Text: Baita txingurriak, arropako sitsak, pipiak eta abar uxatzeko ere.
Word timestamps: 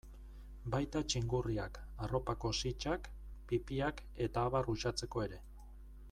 Baita 0.75 1.01
txingurriak, 1.13 1.75
arropako 2.05 2.51
sitsak, 2.61 3.09
pipiak 3.51 4.01
eta 4.29 4.47
abar 4.51 4.71
uxatzeko 4.75 5.23
ere. 5.29 5.39